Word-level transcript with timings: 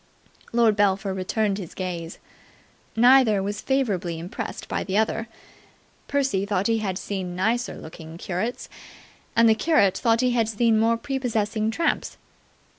Lord 0.51 0.75
Belpher 0.75 1.13
returned 1.13 1.59
his 1.59 1.75
gaze. 1.75 2.17
Neither 2.95 3.43
was 3.43 3.61
favourably 3.61 4.17
impressed 4.17 4.67
by 4.67 4.83
the 4.83 4.97
other. 4.97 5.27
Percy 6.07 6.43
thought 6.43 6.65
he 6.65 6.79
had 6.79 6.97
seen 6.97 7.35
nicer 7.35 7.75
looking 7.75 8.17
curates, 8.17 8.67
and 9.35 9.47
the 9.47 9.53
curate 9.53 9.95
thought 9.99 10.21
he 10.21 10.31
had 10.31 10.49
seen 10.49 10.79
more 10.79 10.97
prepossessing 10.97 11.69
tramps. 11.69 12.17